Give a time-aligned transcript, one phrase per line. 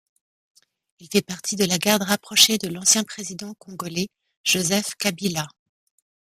[0.99, 4.07] Il fait partie de la garde rapprochée de l'ancien Président congolais
[4.43, 5.45] Joseph Kabila.